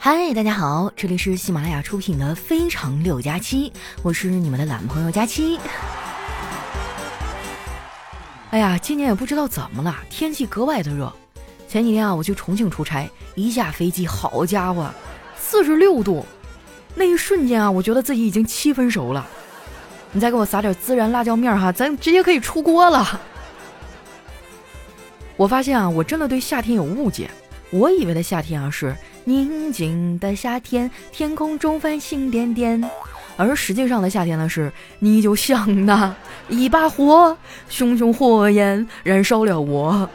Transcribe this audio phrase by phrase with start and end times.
[0.00, 3.68] 嗨，大家好，这里是喜马拉雅出品的《非常六加七》，
[4.00, 5.58] 我是你们的懒朋友佳期。
[8.50, 11.12] 哎呀，今年也不知道怎么了，天气格外的热。
[11.66, 14.88] 前几天啊，我去重庆出差，一下飞机，好家伙，
[15.36, 16.24] 四十六度，
[16.94, 19.26] 那一瞬间啊，我觉得自己已经七分熟了。
[20.12, 23.20] 你再给我撒点孜然辣椒面哈，咱直接可以出锅了。
[25.36, 27.28] 我发现啊，我真的对夏天有误解。
[27.70, 32.82] 我以为的夏天啊是宁静的夏天，天空中繁星点点，
[33.36, 36.14] 而实际上的夏天呢是你就像那
[36.48, 37.36] 一把火，
[37.68, 40.08] 熊熊火焰燃烧了我。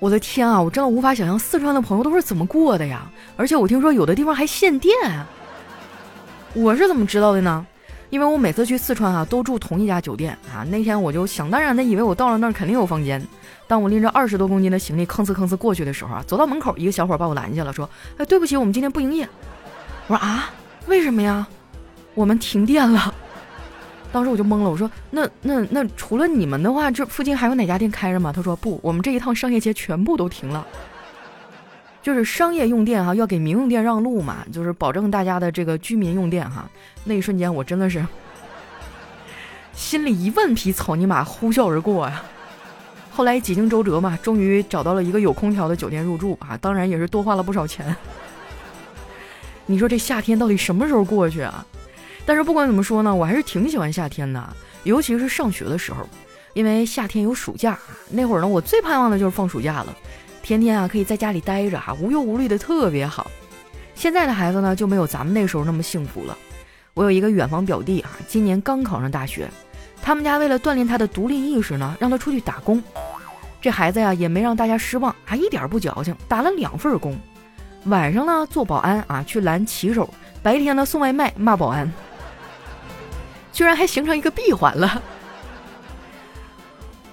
[0.00, 3.10] 我的天啊，我真的无法想象四川的朋友都是怎么过的呀！
[3.36, 4.94] 而且我听说有的地方还限电。
[6.54, 7.66] 我是怎么知道的呢？
[8.10, 10.64] 因为我每次去四川啊，都住同一家酒店啊。
[10.70, 13.22] 那天我就想当然的以为我到了那儿肯定有房间。
[13.66, 19.28] 当我拎着二十多公斤的行李吭哧吭哧过去的时候啊，走到门口，一个小伙把我拦下了，说：“哎，对不起，我们今天不营业。”
[20.08, 20.50] 我说：“啊，
[20.86, 21.46] 为什么呀？
[22.14, 23.14] 我们停电了。”
[24.10, 30.66] 当时我就懵了，我说：“那那那除了你们的话，这附近还有哪家店开着吗？”他说：“不，我们这一趟商业街全部都停了。”
[32.08, 36.66] 就是商业用电哈，要给民用电让路嘛，就是保证大家的这个居民用电哈。
[37.04, 38.02] 那一瞬间，我真的是
[39.74, 42.22] 心里一万匹草泥马呼啸而过呀。
[43.10, 47.94] 后来几经周折嘛，终于找到了一个有空调的酒店入住啊，当然也是多花了不少钱。
[49.66, 51.62] 你说这夏天到底什么时候过去啊？
[52.24, 54.42] 但是不管怎么说呢，我还是挺喜欢夏天的，
[54.84, 56.08] 尤其是上学的时候，
[56.54, 57.78] 因为夏天有暑假，
[58.08, 59.94] 那会儿呢，我最盼望的就是放暑假了。
[60.42, 63.30] 天天啊，可以在家里待着哈，无忧无虑的，特别好。
[63.94, 66.36] 现在的孩子呢，就没有咱们那时候那么幸福了。
[66.94, 69.48] 我有一个远房表弟啊，今年刚考上大学，
[70.00, 72.82] 他们家为了锻炼他的独立意识呢，让他出去打工。
[73.60, 77.18] 这孩子呀，也没让大家失望，还一点不矫情，打了两份工。
[77.84, 80.08] 晚上呢做保安啊，去拦骑手；
[80.42, 81.92] 白天呢送外卖，骂保安。
[83.52, 85.02] 居然还形成一个闭环了。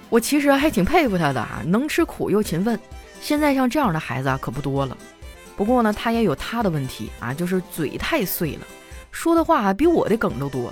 [0.10, 2.80] 我其实还挺佩服他的啊，能吃苦又勤奋。
[3.26, 4.96] 现在像这样的孩子啊，可不多了。
[5.58, 8.62] 不过呢，他也有他的问题啊，就是嘴太碎了，
[9.10, 10.72] 说的话比我的梗都多。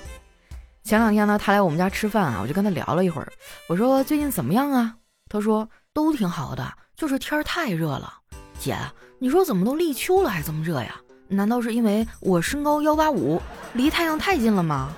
[0.84, 3.32] 前两天呢，他来我们家吃饭啊，我就跟他聊了一会儿。
[3.66, 4.94] 我说最近怎么样啊？
[5.28, 8.20] 他说都挺好的，就是天太热了。
[8.56, 8.78] 姐，
[9.18, 10.94] 你说怎么都立秋了还这么热呀？
[11.26, 13.42] 难道是因为我身高幺八五，
[13.72, 14.92] 离太阳太近了吗？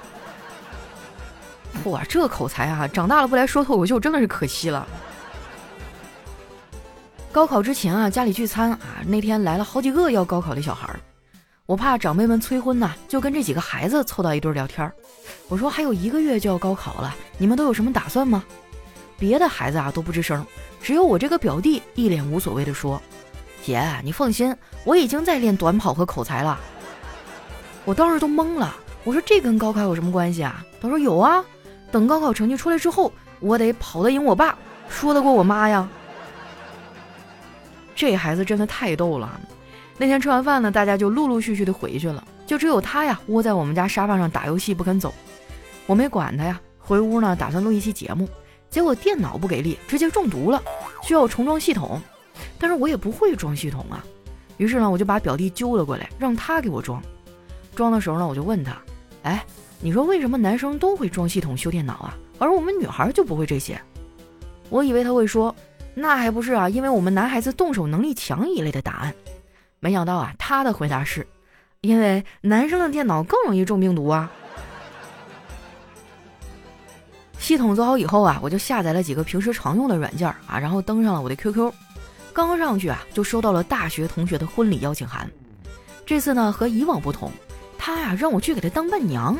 [1.82, 4.86] 嚯，这口才啊，长大了不来说脱口秀真的是可惜了。
[7.36, 10.98] 高考之前啊，家里聚餐啊，那天来了好几个要高考的小孩儿，
[11.66, 14.90] 我怕长辈们催婚呐，就跟这几个孩子凑到一堆聊天儿。
[15.48, 18.42] 我说还有一个月就要高考了，你们都有什么打算吗？
[19.18, 20.46] 别的孩子啊都不吱声，
[20.80, 22.98] 只有我这个表弟一脸无所谓的说
[23.62, 26.58] ：“姐，你放心，我已经在练短跑和口才了。”
[27.84, 28.74] 我当时都懵了，
[29.04, 30.64] 我说这跟高考有什么关系啊？
[30.80, 31.44] 他说有啊，
[31.92, 34.56] 等高考成绩出来之后，我得跑得赢我爸，
[34.88, 35.86] 说得过我妈呀。
[37.96, 39.40] 这孩子真的太逗了。
[39.98, 45.12] 那天吃完饭呢，大家就陆陆续续的回去了，就只有他呀窝在我们家沙发上打游戏不肯走。
[45.86, 48.28] 我没管他呀，回屋呢打算录一期节目，
[48.68, 50.62] 结果电脑不给力，直接中毒了，
[51.02, 51.98] 需要重装系统。
[52.58, 54.04] 但是我也不会装系统啊，
[54.58, 57.02] 于是呢我就把表弟揪了过来，让他给我装。
[57.74, 58.76] 装的时候呢，我就问他
[59.24, 59.42] ：“哎，
[59.80, 63.80] 你说为什么男生都会装系统修电脑啊，而我们女孩就不会这些？”
[64.68, 65.54] 我以为他会说。
[65.98, 69.14] 那还不是啊，因为我们男孩子动手能力强一类的答案，
[69.80, 71.26] 没想到啊，他的回答是，
[71.80, 74.30] 因为男生的电脑更容易中病毒啊。
[77.38, 81.72] 系统做好以后啊，我就下载了几个平时常用的软件啊，然后登上了我的 QQ，
[82.34, 85.26] 刚上去啊，就收到了大学同学的婚礼邀请函。
[86.04, 87.32] 这次呢和以往不同，
[87.78, 89.34] 他呀让我去给他当伴娘，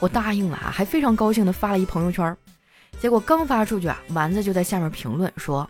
[0.00, 2.36] 我答应了啊，还非常高兴的发了一朋友圈。
[3.00, 5.68] 结果刚发出去啊，丸子就在下面评论说：“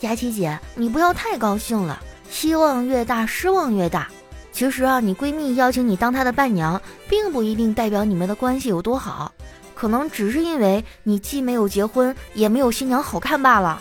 [0.00, 4.08] 佳琪姐，你不要太高兴了，希望越大失望越大。
[4.52, 9.32] 其实啊，你闺蜜邀请你当她的伴娘，并不一定代表你们的关系有多好，
[9.74, 13.80] 可能只是因为你既没有结婚，也没有新娘好看罢了。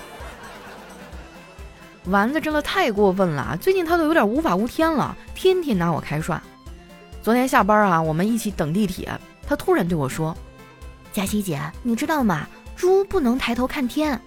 [2.06, 6.42] ”丸子真的太过分了，最近他都有点无法无天了，天天拿我开涮。
[7.24, 9.12] 昨天下班啊，我们一起等地铁，
[9.46, 10.38] 他突然对我说
[11.12, 12.48] ：“佳琪姐，你知道吗？”
[12.80, 14.18] 猪不能抬头看天，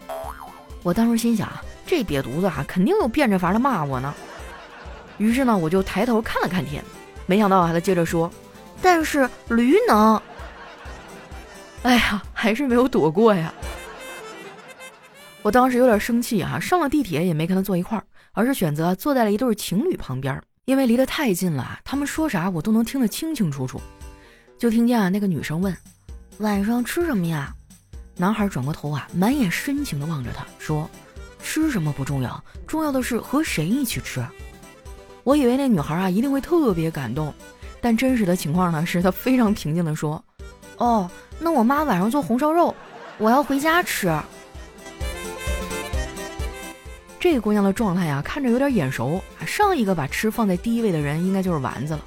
[0.82, 1.50] 我当时心想，
[1.86, 4.14] 这瘪犊子啊，肯定又变着法的骂我呢。
[5.16, 6.84] 于是呢，我就抬头看了看天，
[7.24, 8.30] 没想到啊，他接着说
[8.82, 10.20] ：“但是驴能。”
[11.82, 13.54] 哎呀，还是没有躲过呀。
[15.40, 23.80] 我当时有点生气啊，上了地铁也没跟他坐一块儿，而是选择坐在了一对情侣旁边，因为离得太近了，他们说啥我都能听得清清楚楚。
[24.58, 25.74] 就听见啊，那个女生问
[26.40, 27.54] ：“晚上吃什么呀？”
[28.22, 30.88] 男孩转过头啊，满眼深情地望着她，说
[31.42, 34.24] ：“吃什么不重要，重要的是和谁一起吃。”
[35.24, 37.34] 我以为那女孩啊一定会特别感动，
[37.80, 40.24] 但真实的情况呢，是她非常平静地说
[40.78, 41.10] ：“哦，
[41.40, 42.72] 那我妈晚上做红烧肉，
[43.18, 44.16] 我要回家吃。”
[47.18, 52.00] 这姑娘的状态啊，看着有点眼熟，上一个把吃放在第一位的人应该就是丸子了。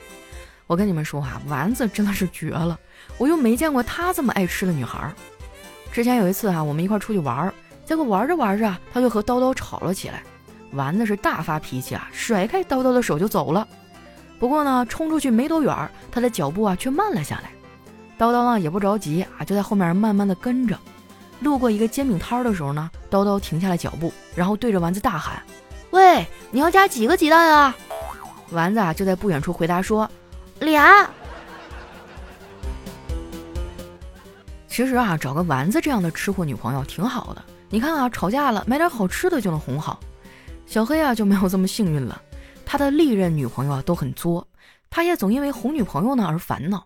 [0.66, 2.80] 我跟你们说哈，丸子真的是绝了，
[3.18, 5.14] 我又没见过她这么爱吃的女孩。
[5.96, 7.54] 之前有一次哈，我们一块出去玩儿，
[7.86, 10.22] 结果玩着玩着，他就和叨叨吵了起来。
[10.74, 13.66] 丸子是大发脾气啊，甩开叨叨的手就走了。
[14.38, 17.50] 不过呢，冲出去没多远，他的脚步啊却慢了下来。
[18.20, 20.78] 叨叨呢也不着急啊，就在后面慢慢的跟着。
[21.40, 25.42] 路过一个煎饼摊的时候呢，叨叨停下了脚步，然后对着丸子大喊
[25.92, 27.74] ：“喂，你要加几个鸡蛋啊？”
[28.52, 30.12] 丸子啊就在不远处回答说。
[30.60, 31.10] 俩。
[34.76, 37.42] 其实啊，找个丸子这样的吃货女朋友挺好的。
[37.70, 40.02] 你看啊，吵架了买点好吃的就能哄好。
[40.66, 42.22] 小黑啊就没有这么幸运了，
[42.66, 44.46] 他的历任女朋友啊都很作，
[44.90, 46.86] 他也总因为哄女朋友呢而烦恼。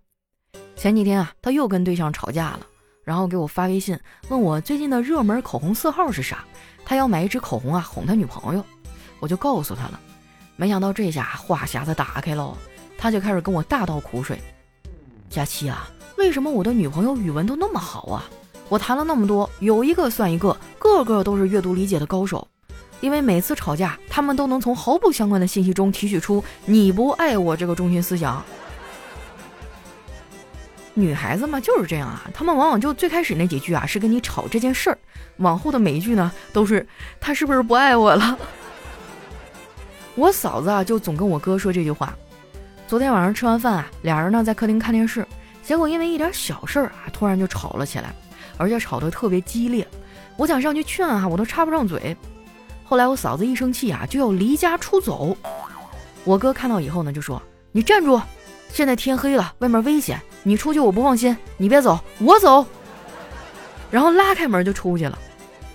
[0.76, 2.60] 前几天啊，他又跟对象吵架了，
[3.04, 6.46] 然后给我发微信问我最近的热门口红色号是啥，
[6.86, 8.64] 他要买一支口红啊哄他女朋友，
[9.20, 10.00] 我就告诉他了。
[10.58, 12.56] 没想到这下话匣子打开喽。
[13.00, 14.40] 他就开始跟我大倒苦水，
[15.28, 15.90] 佳期啊，
[16.20, 18.30] 为什么我的女朋友语文都那么好啊？
[18.68, 22.46] 我谈了那么多，有一个算一个，个个都是阅读理解的高手。
[23.00, 28.44] 因为每次吵架，他们都能从毫不相关的信息中提取出“你不爱我”这个中心思想。
[30.94, 34.98] 女孩子嘛就是这样啊，她们往往就最开始那几句啊是跟你吵这件事儿，
[35.38, 36.86] 往后的每一句呢都是
[37.22, 38.38] 他是不是不爱我了？
[40.16, 42.14] 我嫂子啊就总跟我哥说这句话。
[42.90, 45.26] 昨天晚上吃完饭啊，俩人呢在客厅看电视，
[45.70, 48.12] 结果因为一点小事儿啊，突然就吵了起来，
[48.58, 49.88] 而且吵得特别激烈。
[50.36, 52.18] 我想上去劝啊，我都插不上嘴。
[52.84, 55.38] 后来我嫂子一生气啊，就要离家出走。
[56.24, 57.40] 我哥看到以后呢，就说
[57.72, 58.20] ：“你站住！
[58.70, 62.66] 现在天黑了，外面危险，你出去我不放心，你别走，我走。”
[63.92, 65.20] 然后拉开门就出去了。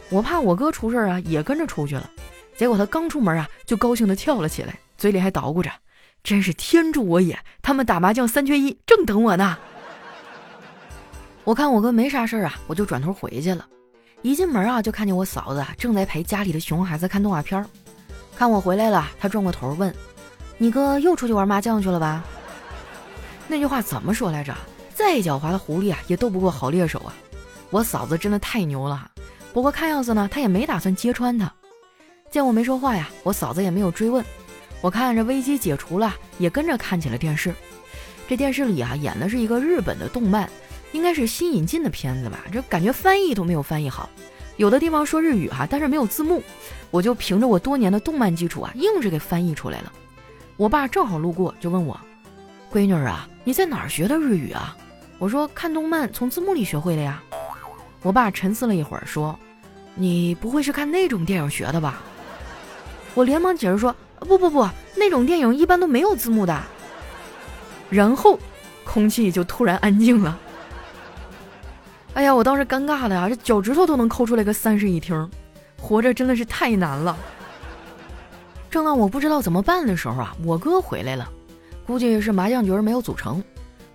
[0.08, 2.10] 我怕我哥出事啊，也跟着出去了。
[2.56, 5.70] 结果他刚出门啊，就高兴地跳了起来，嘴里还捣鼓着。
[6.24, 7.38] 真是天助我也！
[7.62, 9.56] 他们打麻将三缺一，正等我呢。
[11.44, 13.66] 我看我哥没啥事儿啊，我就转头回去了。
[14.22, 17.64] 一进门啊，就看见我嫂子正在陪家里的熊孩子看动画片。
[18.34, 19.94] 看我回来了，他转过头问
[20.56, 22.24] ：“你哥又出去玩麻将去了吧？”
[23.46, 24.56] 那句话怎么说来着？
[24.94, 27.12] 再狡猾的狐狸啊，也斗不过好猎手啊！
[27.68, 29.10] 我嫂子真的太牛了。
[29.52, 31.52] 不过看样子呢，他也没打算揭穿他。
[32.30, 34.24] 见我没说话呀，我嫂子也没有追问。
[34.80, 37.54] 我看着危机解除了，也跟着看起了电视。
[38.26, 40.48] 这电视里啊，演的是一个日本的动漫，
[40.94, 42.38] 应该是新引进的片子吧？
[42.52, 44.08] 这感觉翻译都没有翻译好，
[44.56, 46.42] 有的地方说日语哈，但是没有字幕。
[46.90, 49.92] 我就凭着我多年的动漫基础啊，硬是给翻译出来了。
[50.56, 52.00] 我爸正好路过，就问我
[52.72, 54.76] ：“闺女啊，你在哪儿学的日语啊？”
[55.18, 57.20] 我说：“看动漫从字幕里学会的呀。”
[58.02, 59.36] 我爸沉思了一会儿，说
[59.96, 62.02] ：“你不会是看那种电影学的吧？”
[63.14, 63.94] 我连忙解释说。
[64.20, 64.66] 不不不，
[64.96, 66.58] 那种电影一般都没有字幕的。
[67.90, 68.38] 然后，
[68.82, 70.38] 空气就突然安静了。
[72.14, 75.28] 哎呀，我当时尴尬的呀，这脚趾头都能抠出来个三室一厅，
[75.80, 77.16] 活着真的是太难了。
[78.70, 81.28] 正当我不知道怎么办的时候啊，我哥回来了，
[81.86, 83.42] 估计是麻将局没有组成。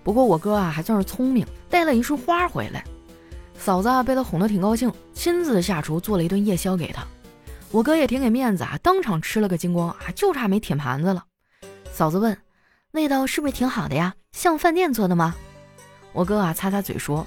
[0.02, 2.84] 不过我哥啊还算是聪明，带了一束花回来。
[3.58, 7.02] 嫂子啊被他哄得挺高兴，亲自下厨做了一顿夜宵给他。
[7.70, 11.24] 我哥也挺给面子啊，当场吃了个精光啊，就差没舔盘子了。
[11.90, 12.36] 嫂子问
[12.92, 14.14] ：“味道是不是挺好的呀？
[14.32, 15.34] 像饭店做的吗？”
[16.12, 17.26] 我哥啊擦擦嘴说：“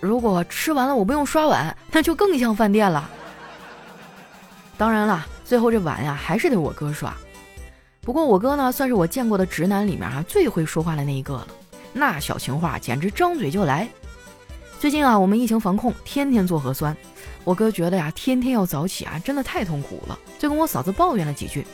[0.00, 3.08] 如果吃完了我不用刷碗，那就更像饭店了。”
[4.76, 7.14] 当然了，最后这碗呀还是得我哥刷。
[8.00, 11.46] 不过我哥呢，算是我见过的直男里面啊最会说话的那一个了，
[11.92, 13.86] 那小情话简直张嘴就来。
[14.78, 16.96] 最近啊，我们疫情防控，天天做核酸。
[17.44, 21.66] 我哥觉得呀，天天要早起啊，真的太痛苦了，就跟我嫂子抱怨了几句。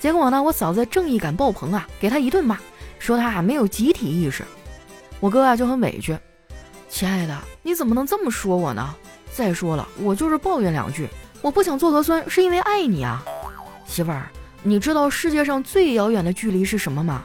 [0.00, 2.58] 结果呢，我嫂子正义感爆棚啊，给他一顿骂，
[2.98, 4.44] 说他啊没有集体意识。
[5.20, 6.18] 我哥啊就很委屈，
[6.90, 8.94] 亲爱的，你怎么能这么说我呢？
[9.32, 11.08] 再说了，我就是抱怨两句，
[11.40, 13.24] 我不想做核酸是因为爱你啊，
[13.86, 14.28] 媳妇儿，
[14.62, 17.22] 你知道世界上最遥远的距离是什么吗？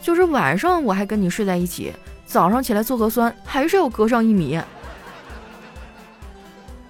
[0.00, 1.92] 就是晚上我还跟你睡在一起，
[2.26, 4.60] 早上起来做核酸还是要隔上一米。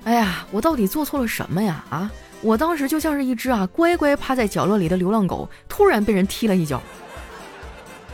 [0.04, 1.84] 哎呀，我到底做错了什么呀？
[1.88, 2.10] 啊，
[2.42, 6.82] 我当时就像是一只啊乖乖趴在角落里的流浪狗，突然被人踢了一脚。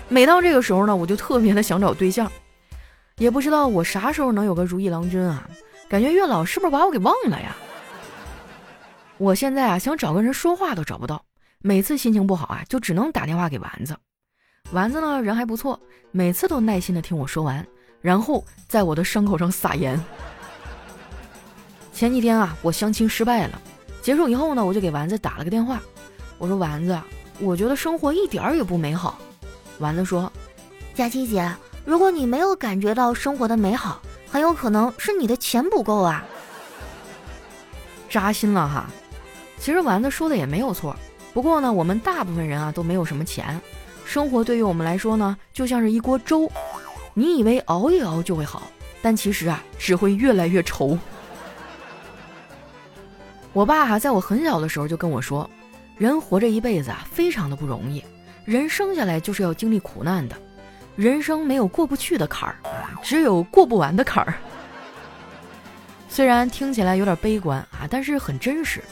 [0.08, 2.30] 每到这个时候呢，我就特别的想找对象，
[3.18, 5.48] 也不知道我啥时候能有个如意郎君啊？
[5.88, 7.54] 感觉月老是不是把我给忘了呀？
[9.18, 11.24] 我现在啊想找个人说话都找不到，
[11.60, 13.96] 每次心情不好啊就只能打电话给丸子。
[14.72, 15.78] 丸子呢人还不错，
[16.10, 17.64] 每次都耐心的听我说完，
[18.00, 20.02] 然后在我的伤口上撒盐。
[21.92, 23.60] 前几天啊我相亲失败了，
[24.02, 25.80] 结束以后呢我就给丸子打了个电话，
[26.38, 27.00] 我说丸子，
[27.38, 29.18] 我觉得生活一点儿也不美好。
[29.78, 30.32] 丸子说
[30.94, 31.48] ：“佳琪姐，
[31.84, 34.00] 如果你没有感觉到生活的美好，
[34.30, 36.24] 很有可能是你的钱不够啊。”
[38.08, 38.86] 扎心了哈。
[39.58, 40.94] 其实丸子说的也没有错，
[41.32, 43.60] 不过呢，我们大部分人啊都没有什么钱，
[44.04, 46.50] 生活对于我们来说呢，就像是一锅粥，
[47.14, 48.62] 你以为熬一熬就会好，
[49.00, 50.98] 但其实啊，只会越来越稠。
[53.54, 55.48] 我爸哈在我很小的时候就跟我说，
[55.96, 58.04] 人活着一辈子啊，非常的不容易，
[58.44, 60.36] 人生下来就是要经历苦难的，
[60.96, 62.56] 人生没有过不去的坎儿，
[63.02, 64.34] 只有过不完的坎儿。
[66.08, 68.82] 虽然听起来有点悲观啊，但是很真实。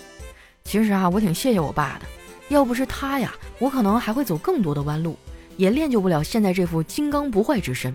[0.65, 2.07] 其实啊，我挺谢谢我爸的，
[2.49, 5.17] 要不是他呀，我可能还会走更多的弯路，
[5.57, 7.95] 也练就不了现在这副金刚不坏之身。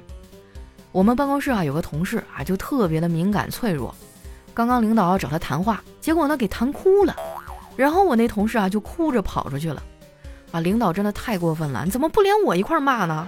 [0.94, 3.94] 我们办公室啊有个同事啊，就特别的敏感脆弱。
[4.54, 7.14] 刚刚领导要找他谈话，结果呢给谈哭了，
[7.76, 9.84] 然后我那同事啊就哭着跑出去了。
[10.52, 13.28] 啊，领导真的太过分了，你怎么不连我一块骂呢？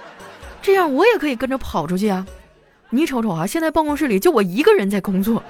[0.62, 2.26] 这样我也可以跟着跑出去啊！
[2.90, 5.42] 你瞅瞅啊，现在办公室里就我一个人在工作，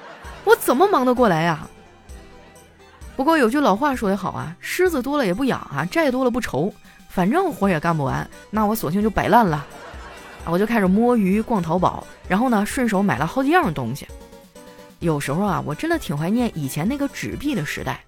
[0.44, 1.66] 我怎么忙得过来呀？
[3.16, 6.72] 不过有句老话说得好啊，虱子多了也不痒啊，债多了不愁，
[7.08, 9.66] 反正活也干不完，那我索性就摆烂了。
[10.46, 14.06] 我就开始摸鱼、逛淘宝，然后呢，顺手买了好几样东西。
[15.00, 18.04] 有时候啊，我真的挺怀念以前那个纸币的时代，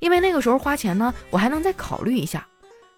[0.00, 2.46] 因为那个时候花钱呢，我还能再考虑一下。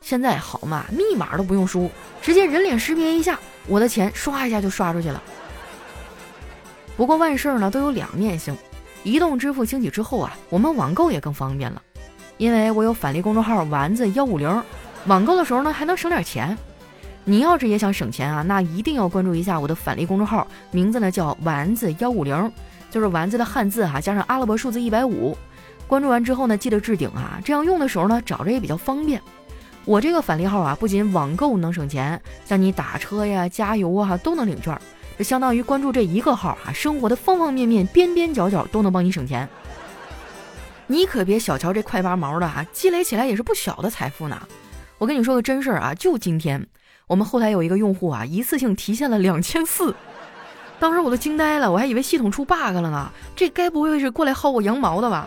[0.01, 1.91] 现在好嘛，密码都不用输，
[2.23, 5.23] 直接人脸识别一下，我的钱刷一下就刷出去了。
[6.97, 8.57] 不过万事呢都有两面性。
[9.05, 11.81] 移动支付兴起之后啊，我们网购也更方便了，
[12.37, 14.63] 因为我有返利公众号丸子幺五零，
[15.07, 16.57] 网购的时候呢还能省点钱。
[17.25, 22.53] 你要是也想省钱啊，那一定要关注一下我的返利公众号，名字呢叫丸子幺五零，
[22.91, 25.37] 就是丸子的汉字哈加上阿拉伯数字一百五。
[25.87, 29.23] 关注完之后呢，记得置顶啊，这样用的时候呢找着也比较方便。
[29.89, 34.79] 我这个返利号啊，不仅网购能省钱，像你打车呀、加油啊都能领券。
[35.17, 39.49] 就相当于关注这一个号啊，生活的方方面面、边边角角都能帮你省钱。
[40.89, 44.39] 你可别小瞧这快八毛的啊，积累起来也是不小的财富呢。
[44.99, 46.67] 我跟你说个真事儿啊，就今天
[47.07, 49.95] 我们后台有一个用户啊，一次性提现了两千四，
[50.79, 55.27] 当时我都惊呆了，我还以为系统出 bug 了呢，这该不会是过来薅我羊毛的吧？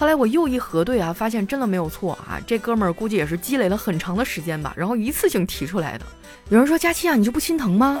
[0.00, 6.06] 后来我又一核对啊，发现真的没有错啊，这哥们儿估计也是积累了很长的时间吧，然后一次性提出来的。
[6.48, 8.00] 有人说佳期啊，你就不心疼吗？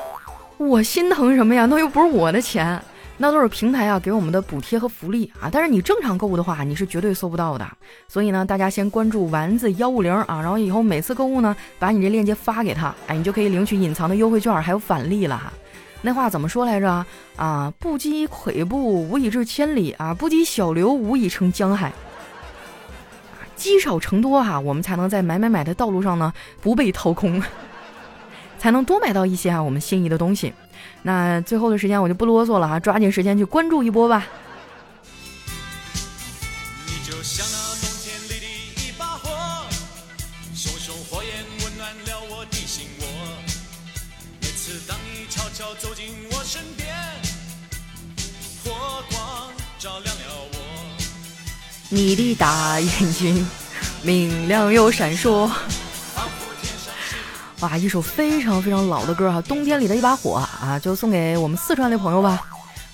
[0.56, 1.66] 我心疼什么呀？
[1.66, 2.82] 那又不是我的钱，
[3.18, 5.50] 那都是平台啊给我们的补贴和福利啊。
[5.52, 7.68] 但是你正常购物的话，你是绝对搜不到的。
[8.08, 15.52] 所以呢，大家先关注丸子幺五零啊，然后以后每次购物呢，把你这链接发给他，哎，你就可以领取隐藏的优惠券还有返利了哈。
[16.02, 17.04] 那话怎么说来着？
[17.36, 21.92] 啊，不积跬步，无以至千里啊；不积小流，无以成江海。
[23.54, 27.42] 积少成多哈，我们才能在买买买的道路上呢不被掏空。
[28.58, 30.52] 才能多买到一些啊我们心仪的东西。
[31.02, 34.26] 那最后的时间我就不啰嗦了哈，抓紧时间去关注一波吧。
[51.92, 53.44] 你的大眼睛
[54.00, 55.50] 明亮又闪烁。
[57.58, 62.42] 哇，一首非常非常老的歌哈，《冬天里的一把火》啊，就送给我们四川的朋友吧。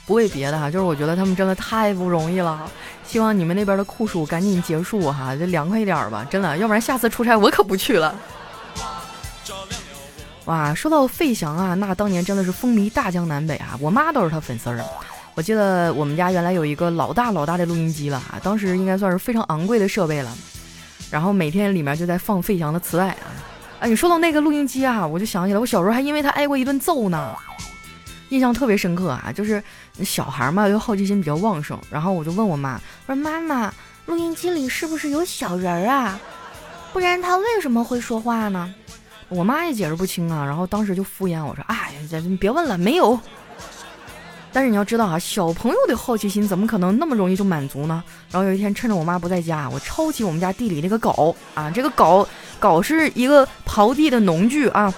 [0.06, 2.70] 不为别的哈，就是我觉得他们真的太不容易了。
[3.06, 8.14] 希望你们那边的酷暑赶紧结束哈，就凉快一点吧，真的，要不然下次出差我可不去了。
[10.46, 14.82] 哇，说到费翔啊，那当年真的是风靡大江南北啊，我妈都是他粉丝儿。
[15.36, 20.34] 我记得我们家原来有一个老大老大的录音机了啊，当时应该算是非常昂贵的设备了，
[21.10, 23.28] 然后每天里面就在放费翔的磁带啊。
[23.80, 27.36] 哎，你说到那个录音机啊，我就想起来，我小时候还因为它挨过一顿揍呢，
[28.30, 29.30] 印象特别深刻啊。
[29.30, 29.62] 就是
[30.02, 33.70] 小孩嘛，就好奇心比较旺盛，然后我就问我妈，我说妈妈，
[34.06, 36.18] 录音机里是不是有小人儿啊？
[36.94, 38.74] 不然他为什么会说话呢？
[39.28, 41.92] 我妈也解释不清啊，然后当时就敷衍我说，哎，
[42.24, 43.20] 你别问了，没有。
[44.56, 48.02] 但是你要知道啊，小朋友的好奇心怎么可能那么容易就满足呢？
[48.30, 52.26] 然后有一天趁着我妈不在家，我抄起我们家地里那个镐啊，这个镐
[52.58, 54.90] 镐是一个刨地的农具啊，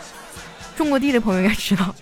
[0.77, 1.93] 种过地的朋友应该知道，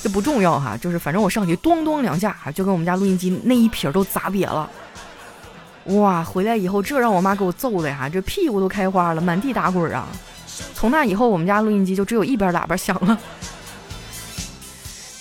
[0.00, 4.70] 这不重要哈，就是反正我上去咚咚两下，就跟我们家录音机那一撇都砸瘪了。
[5.86, 10.06] 哇，回来以后这让我妈给我揍的呀，这屁股都开花了，满地打滚啊！
[10.74, 13.18] 从那以后，我们家录音机就只有一边喇叭响了。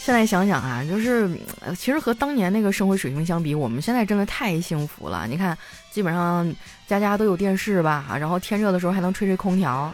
[0.09, 1.29] 现在想想啊，就是
[1.77, 5.27] 其实和当年那个生活水平相比，我们现在真的太幸福了。
[5.27, 5.55] 你看，
[5.91, 6.51] 基本上
[6.87, 9.93] 家家都有电视吧，然后天热的时候还能吹吹空调。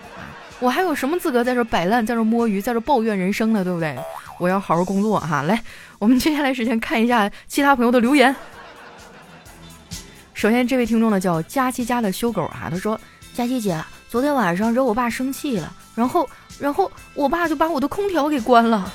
[0.62, 3.62] 我还有什么资格在这摆烂，在这摸鱼，在这抱怨人生呢？
[3.62, 3.94] 对不对？
[4.40, 5.42] 我要好好工作哈。
[5.42, 5.62] 来，
[6.00, 8.34] 我们接下来时间看一下其他朋友的留言。
[10.34, 12.98] 首先，这位听众呢叫佳琪家的修狗啊，他说
[13.36, 16.26] ：“佳琪姐，昨天晚上惹我爸生气了，然后，
[16.58, 18.90] 然后我爸就把我的空调给关了。”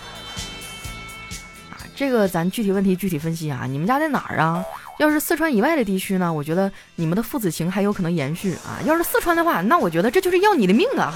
[2.00, 3.66] 这个咱具体问题具体分析啊。
[3.68, 4.64] 你们家在哪儿啊？
[4.96, 8.80] 要是四川以外的地区呢，我觉得你们的父子情还有可能延续啊。
[8.86, 11.12] 要是四川的话，那我觉得这就是要你的命啊。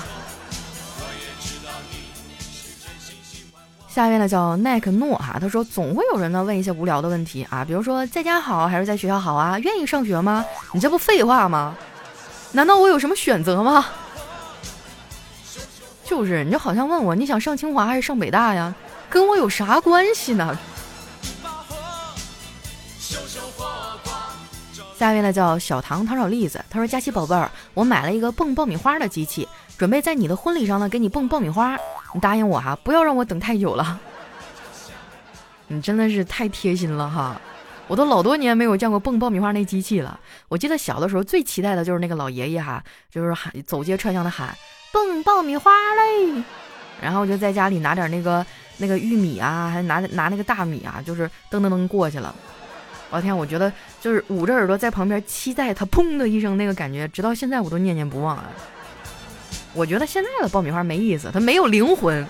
[3.89, 9.59] 下一位呢叫奈克诺哈，他说总会有人呢问一些无聊的问题啊，比如说在家好还是在学校好啊？
[9.61, 10.45] 愿意上学吗？
[10.75, 11.75] 你这不废话吗？
[12.53, 13.87] 难道我有什么选择吗？
[16.05, 18.75] 就是，你就好像问我你想上清华还是上北大呀？
[19.09, 20.59] 跟我有啥关系呢？
[25.05, 29.47] 下一位呢叫小唐糖炒栗子，他说佳琪宝贝儿，我买了一个蹦爆米花的机器，
[29.77, 31.77] 准备在你的婚礼上呢给你蹦爆米花。
[32.15, 34.01] 你答应我哈，不要让我等太久了。
[35.67, 37.39] 你真的是太贴心了哈！
[37.87, 40.19] 我都老多年没有见过蹦爆米花那机器了。
[40.49, 44.57] 我记得小的时候最期待的就是那个老爷爷哈，就是喊走街串巷的喊
[44.91, 46.43] 蹦爆米花嘞，
[47.03, 48.47] 然后我就在家里拿点那个
[48.79, 52.35] 那个玉米啊，还拿拿那个大米啊，就是噔噔噔过去了。
[53.15, 58.51] 我天，我觉得就是捂着耳朵在旁边期待它砰的一声那个感觉，直到现在我都念念不忘啊。
[59.73, 62.27] 我觉得现在的爆米花没意思，它没有灵魂。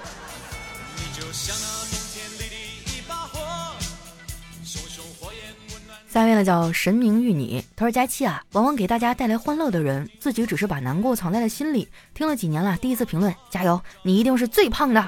[6.06, 11.88] 下面呢叫神明遇你，他说佳期啊，往往给大家带来欢乐的人，自己只是把难过藏在了心里。
[12.12, 15.04] 听了几年了，第一次评论，加油，你一定是最胖的。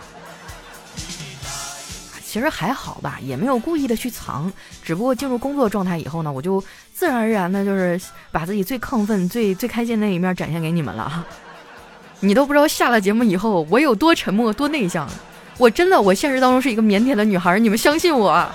[2.37, 7.99] 其实还好吧，也没有故意的去藏，只不过进入工作状态以后呢，我就自然而然的就是
[8.31, 11.25] 把自己最亢奋、最最开心那一面展现给你们了。
[12.21, 15.09] 你都不知道下了节目以后我有多沉默多内向，
[15.57, 18.47] 我真的我现实当中是一个腼腆的女孩，你们相信我。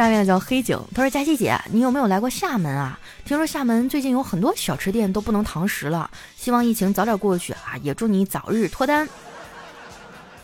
[0.00, 2.98] 下面的叫黑井，他说佳琪姐，你有没有来过厦门啊？
[3.26, 7.76] 听说厦门最近有很多小吃店都不能堂食了，希望疫情早点过去啊！
[7.82, 9.06] 也祝你早日脱单。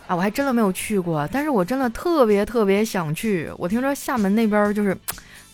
[0.07, 3.51] 啊，我还真的没有去过，但是我真的特别特别想去。
[3.57, 4.95] 我听说厦门那边就是。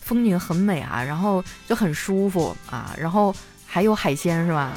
[0.01, 3.33] 风景很美啊，然后就很舒服啊，然后
[3.65, 4.73] 还有海鲜是吧？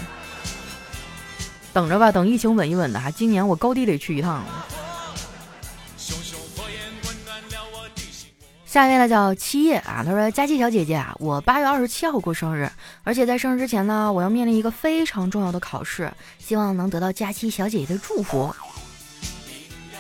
[1.73, 4.45] 等着吧，等疫情稳一稳的哈，今年我高低得去一趟。
[8.77, 12.71] 下一位呢叫七叶啊，他说：佳琪小姐姐啊，我八月二十七号过生日，
[13.05, 18.55] 而且在生日之前呢，我要面临一个非常重要的考试，希望能得到佳期小姐姐的祝福。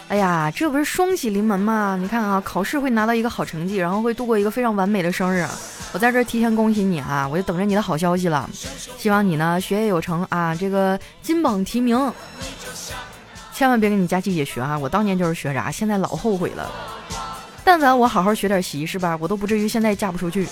[0.08, 1.96] 哎呀，这不是双喜临门吗？
[1.98, 5.48] 你看啊，考试会拿到一个好成绩，然后会度过一个非常完美的生日。
[5.94, 7.26] 我在这儿提前恭喜你啊！
[7.26, 8.46] 我就等着你的好消息了。
[8.98, 12.12] 希望你呢学业有成啊，这个金榜题名。
[13.54, 14.76] 千万别跟你佳琪姐学啊！
[14.76, 16.70] 我当年就是学渣，现在老后悔了。
[17.66, 20.46] 但凡我好好学点习是吧，我都不至于现在嫁不出去。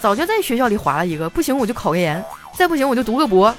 [0.00, 2.24] 早就在学校里划了一个，不行我就考个研，
[2.56, 3.54] 再不行我就读个博。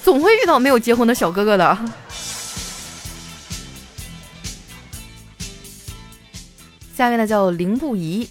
[0.00, 1.76] 总会遇到没有结婚的小哥哥的。
[6.94, 8.30] 下面呢叫林不疑，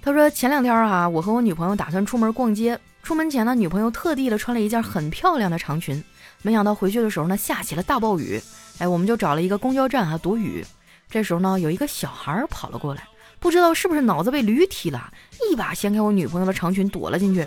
[0.00, 6.00] 他说前两天哈，我和我女朋友打算出门逛街，出门前呢，女朋友特地的穿了一件很漂亮的长裙，
[6.42, 8.40] 没想到回去的时候呢，下起了大暴雨，
[8.78, 10.64] 哎，我们就找了一个公交站哈躲雨。
[11.10, 13.02] 这时候呢，有一个小孩跑了过来，
[13.38, 15.12] 不知道是不是脑子被驴踢了，
[15.50, 17.46] 一把掀开我女朋友的长裙躲了进去，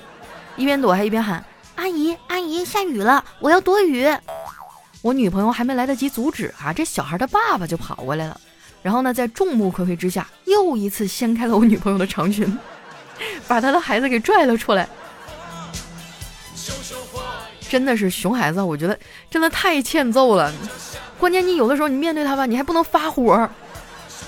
[0.56, 1.44] 一边躲还一边喊
[1.76, 4.08] ：“阿姨，阿姨，下雨了，我要躲雨。”
[5.04, 8.40] 我女朋友还没来得及阻止啊，这小孩的爸爸就跑过来了。
[8.82, 12.58] 然后呢，在众目睽睽之下，又一次掀开了我女朋友的长裙，
[13.48, 14.88] 把他的孩子给拽了出来。
[17.70, 18.98] 真的是熊孩子，我觉得
[19.30, 20.54] 真的太欠揍了。
[21.20, 23.50] 关键你有的时候你面对他吧，你还不能发火，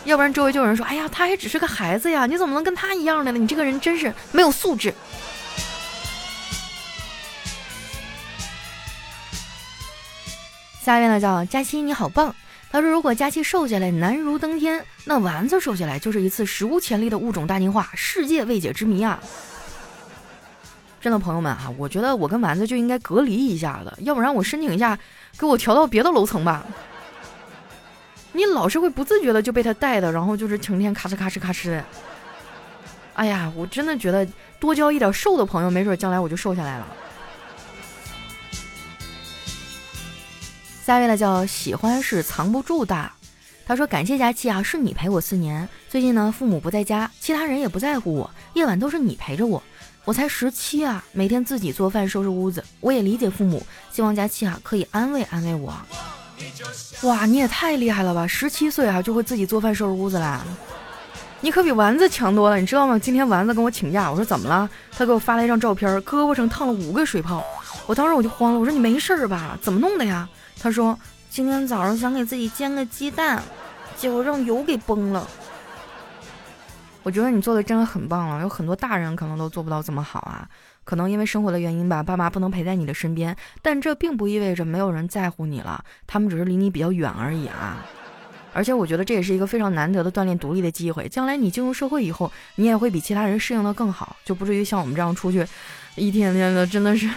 [0.06, 3.38] 要不然周围就有人说：“哎呀，他还只是个孩子呀，你怎么能跟他一样的呢？
[3.38, 4.93] 你这个人真是没有素质。”
[10.82, 12.36] 下一位呢叫佳期，你好棒。
[12.71, 19.19] 他说：“如果佳期瘦下来难如登天，那丸子瘦下来就是一次史无前例的物种大进化，世界未解之谜啊！”
[21.02, 24.97] 真的朋友们啊，我觉得我跟丸子就应该隔离一下子，要不然我申请一下，
[25.38, 26.65] 给我调到别的楼层吧。
[28.32, 31.84] 你老是会不自觉的就被他带的，然后就是成天咔哧咔哧咔哧的。
[33.15, 34.26] 哎呀，我真的觉得
[34.60, 36.88] 多交一点瘦的朋友，没准将来我就瘦下来了。
[40.86, 43.12] 下一位呢叫喜欢是藏不住的，
[43.65, 45.68] 他说感谢佳期啊，是你陪我四年。
[45.89, 49.62] 最近呢，父母不在家，其他人也不在乎我，夜晚都是你陪着我。
[50.06, 52.64] 我才十七啊，每天自己做饭收拾屋子。
[52.80, 55.74] 我也理解父母，希望佳期啊可以安慰安慰我。
[57.04, 58.26] 哇，你也太厉害了吧！
[58.26, 60.44] 十七岁啊就会自己做饭收拾屋子啦，
[61.42, 62.98] 你可比丸子强多了，你知道吗？
[62.98, 64.70] 今天丸子跟我请假，我说怎么了？
[64.92, 67.44] 他给我发了一张照片，胳膊上烫了五个水泡。
[67.86, 69.58] 我当时我就慌了，我说你没事吧？
[69.62, 70.28] 怎么弄的呀？
[70.60, 70.98] 他说
[71.30, 73.42] 今天早上想给自己煎个鸡蛋，
[73.98, 75.28] 结果让油给崩了。
[77.10, 80.48] 我觉得你做的真的很棒了，有很多大人可能都做不到这么好啊。
[80.84, 87.84] 可能因为生活的原因吧，爸妈不能陪在你的身边，但这并不意味着没有人在乎你了，他们只是离你比较远而已啊。
[88.54, 95.43] 而且我觉得这也是一个非常难得的锻炼独立的机会，将来你进入社会以后，你也会比其他人适应的更好，就不至于像我们这样出去，
[95.95, 97.10] 一天天的真的是。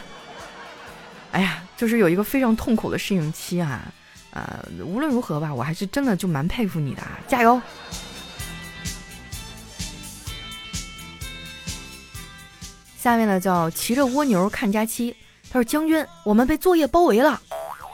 [1.32, 3.92] 哎呀，就是有一个非常痛苦的适应期啊，
[4.30, 7.60] 呃，无论如何吧，我还是真的就蛮佩服你的，啊，加油！
[13.02, 15.16] 下面呢叫骑着蜗牛看假期，
[15.50, 17.40] 他说将军，我们被作业包围了，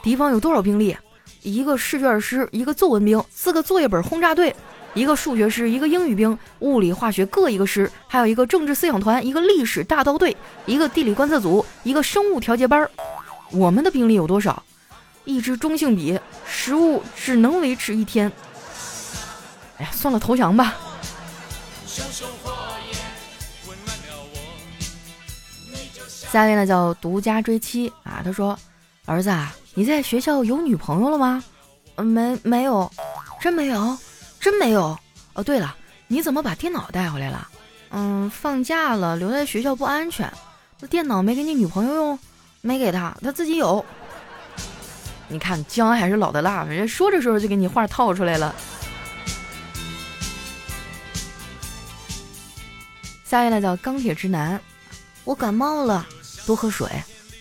[0.03, 0.95] 敌方有多少兵力？
[1.41, 4.55] 一个试卷师，一个作文兵，四个作业本轰炸队，
[4.93, 12.87] 一个数学师，一个英语兵，物理化学各一个师，还有一个政治思想团，一个历史大刀队，一个地理观测组，一个生物调节班。
[13.49, 14.61] 我们的兵力有多少？
[15.25, 18.31] 一支中性笔，食物只能维持一天。
[19.79, 20.75] 哎呀，算了，投降吧。
[26.31, 28.57] 下面呢叫独家追妻啊，他说
[29.05, 31.43] ：“儿子啊，你在学校有女朋友了吗
[31.97, 32.89] ？”“嗯，没没有，
[33.41, 33.97] 真没有，
[34.39, 34.97] 真没有。
[35.33, 35.75] ”“哦，对了，
[36.07, 37.49] 你怎么把电脑带回来了
[37.91, 40.31] ？”“嗯，放假了，留在学校不安全。
[40.79, 42.19] 那电脑没给你女朋友用？”
[42.61, 43.83] 没给他，他自己有。
[45.29, 48.53] 你看姜还是老的辣，人家说着说着就给你话套出来了。
[53.23, 54.59] 下一位叫钢铁直男，
[55.23, 56.05] 我感冒了，
[56.49, 56.89] 多喝水，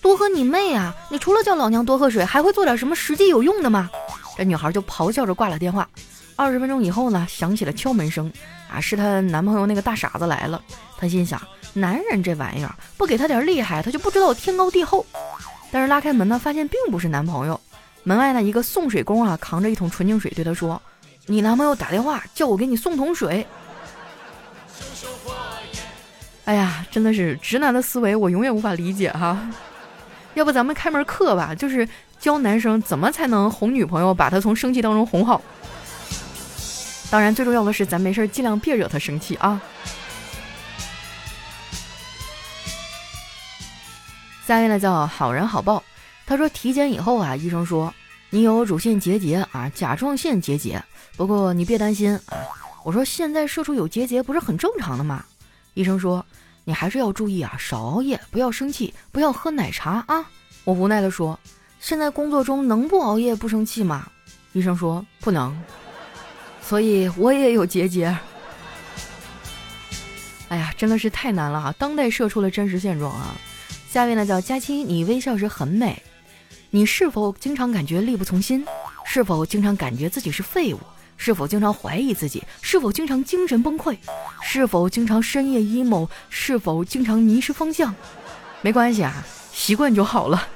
[0.03, 0.94] 多喝你妹啊！
[1.09, 3.88] 你除了叫老娘多喝水，还会做点什么实际有用的吗？
[4.37, 5.88] 这女孩就咆哮着挂了电话。
[6.37, 8.31] 二十分钟以后呢，响起了敲门声，
[8.71, 10.62] 啊，是她男朋友那个大傻子来了。
[10.99, 11.40] 她心想。
[11.73, 15.07] 男人这玩意儿，不给他点厉害，他就不知道天高地厚。
[15.71, 17.59] 但是拉开门呢，发现并不是男朋友。
[18.03, 20.81] 门外呢，一个送水工啊，扛着一桶纯净水，对他说
[21.25, 23.47] ：“你男朋友打电话叫我给你送桶水。”
[26.49, 29.39] 哎呀，真的是直男的思维，我永远无法理解哈。
[30.33, 31.87] 要不咱们开门课吧，就是
[32.19, 35.43] 教男生怎么才能哄女朋友，把她从生气当中哄好。
[37.11, 39.61] 当然，最重要的是咱没事尽量别惹她生气啊。
[44.47, 45.85] 下面呢叫好人好报，
[46.25, 47.93] 他说体检以后啊，医生说
[48.31, 50.83] 你有乳腺结节啊，甲状腺结节，
[51.15, 52.41] 不过你别担心啊。
[52.85, 55.23] 我说现在社畜有结节不是很正常的吗？
[55.75, 56.25] 医生说
[56.68, 60.31] 你还是要注意啊，少熬夜，不要生气，不要喝奶茶啊。
[60.64, 61.40] 我无奈的说，
[61.81, 64.07] 现在工作中能不熬夜不生气吗？
[64.52, 65.59] 医生说不能，
[66.61, 68.14] 所以我也有结节。
[70.48, 71.74] 哎呀，真的是太难了啊！
[71.78, 73.35] 当代社畜的真实现状啊。
[73.88, 76.02] 下面呢叫佳期，你微笑时很美。
[76.68, 78.62] 你是否经常感觉力不从心？
[79.07, 80.81] 是否经常感觉自己是废物？
[81.18, 82.42] 是否经常怀疑自己？
[82.62, 83.98] 是否经常精神崩溃？
[84.42, 86.09] 是否经常深夜 emo？
[86.31, 87.94] 是否经常迷失方向？
[88.62, 90.48] 没关系啊，习惯就好了。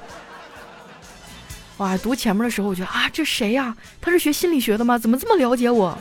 [1.77, 3.75] 哇，读前面的时候我觉得啊，这谁呀？
[4.01, 4.97] 他是学心理学的吗？
[4.97, 5.97] 怎么这么了解我？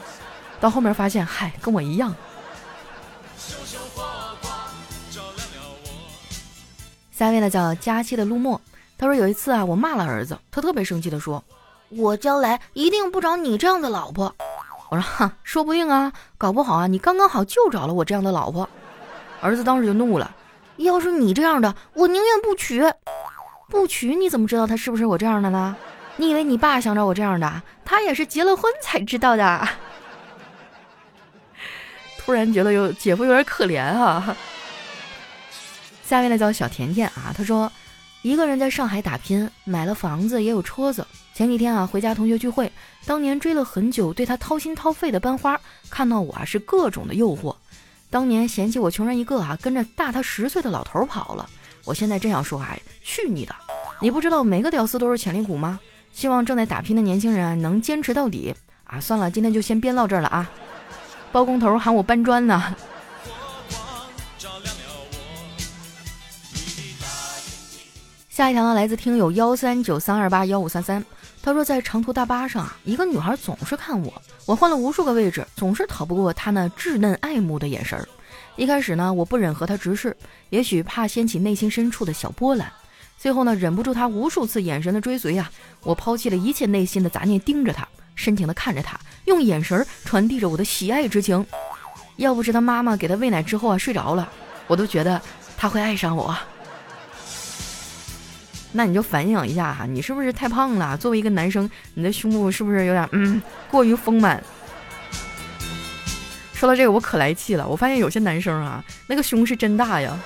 [0.61, 2.15] 到后面发现，嗨，跟我一样。
[7.11, 8.61] 下位呢叫佳期的陆墨，
[8.97, 11.43] 他说有一次啊，我骂了儿子，他特别生气的说
[11.97, 14.35] ：“我将来一定不找你这样的老婆。”
[14.91, 18.69] 我说：“哈，说不定啊，搞不好啊，你刚刚好就找了我这样的老婆。”
[19.41, 20.35] 儿子当时就怒了
[20.77, 22.83] ：“要是你这样的，我宁愿不娶。
[23.69, 25.75] 不娶你怎么知道他是不是我这样的呢？
[26.17, 27.63] 你以为你爸想找我这样的？
[27.85, 29.69] 他也是结了婚才知道的。”
[32.19, 34.37] 突然觉得有姐夫有点可怜啊。
[36.05, 37.73] 下面呢叫小甜甜啊，他说
[38.23, 41.05] ：“一个人在上海打拼，买了房子也有车子。
[41.35, 42.71] 前几天啊，回家同学聚会，
[43.05, 47.55] 当年追了很久、对他掏心掏肺的班花，看到我啊是各种的诱惑。
[48.11, 51.51] 当年嫌弃我穷人一个啊，跟着大他十岁的老头跑了。
[51.85, 53.53] 我现在真想说啊，去你的！
[54.01, 55.81] 你不知道每个屌丝都是潜力股吗？
[56.13, 58.55] 希望正在打拼的年轻人能坚持到底
[58.85, 59.01] 啊！
[59.01, 60.49] 算了，今天就先编到这儿了啊。
[61.33, 62.77] 包工头喊我搬砖呢。
[68.33, 71.05] 下一条呢，来自听友幺三九三二八幺五三三，
[71.43, 74.11] 他说在长途大巴上啊，一个女孩总是看我，
[74.47, 78.09] 我换了无数个位置，总是逃不过她那稚嫩爱慕的眼神儿。
[78.57, 80.17] 一开始呢，我不忍和她直视，
[80.49, 82.73] 也许怕掀起内心深处的小波澜。
[83.19, 85.51] 最后呢，忍不住她无数次眼神的追随啊，
[85.83, 91.45] 我抛弃了一切内心的杂念，盯着她，深情的看着她，用眼神传递着我的喜爱之情。
[92.17, 94.27] 要不是她妈妈给她喂奶之后啊睡着了，
[94.69, 95.21] 我都觉得
[95.55, 96.35] 她会爱上我。
[98.75, 100.97] 那你就反省一下哈，你是不是太胖了？
[100.97, 104.43] 作为一个男生，你的胸部是不是有点嗯过于丰满？
[106.55, 107.69] 说到这个，我可来气了。
[107.69, 110.19] 我发现有些男生啊，那个胸是真大呀。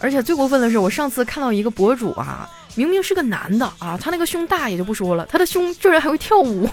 [0.00, 6.66] 而且最过分的是，我上次看到一个博主啊，明明是个男的啊，他那个胸大也就不说了，他的胸居然还会跳舞。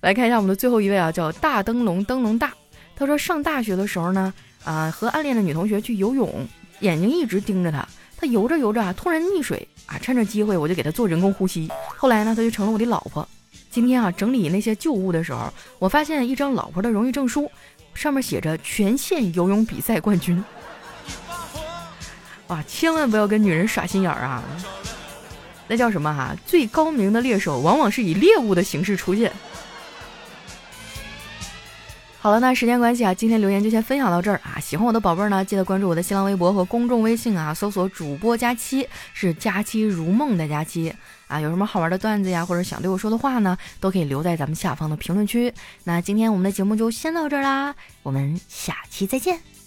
[0.00, 2.52] 来看一下我们的最后一位啊，叫大灯笼灯笼大。
[2.96, 4.32] 他说上大学的时候呢。
[4.64, 6.46] 啊，和暗恋的女同学去游泳，
[6.80, 7.86] 眼睛一直盯着她。
[8.16, 11.70] 她游着游着啊，突然溺水啊，趁着机会我就给她做人工呼吸。
[11.96, 13.26] 后来呢，她就成了我的老婆。
[13.70, 17.50] 今天啊，整理那些旧物的时候，我发现一张老婆的荣誉证书，
[17.94, 20.42] 上面写着全县游泳比赛冠军。
[22.48, 24.42] 哇，千万不要跟女人耍心眼儿啊！
[25.68, 26.34] 那叫什么哈？
[26.46, 29.30] 最高明的猎手往往是以猎物的形式出现。
[32.28, 34.60] 好了，那时间关系啊，今天留言就先分享到这儿啊。
[34.60, 40.94] 喜欢我的宝贝儿呢，记得关注我的新浪微博和公众微信啊，搜索主播佳期，是佳期如梦的佳期
[41.26, 41.40] 啊。
[41.40, 45.50] 有什么好玩的段子呀，或者想对我说的话呢，都可以留在咱们下方的评论区。
[45.84, 49.57] 那今天我们的节目就先到这儿啦，我们下期再见。